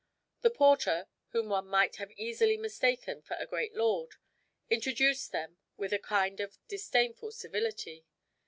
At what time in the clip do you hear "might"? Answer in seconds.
1.67-1.97